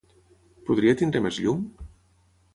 [0.69, 1.63] Podria tenir més llum?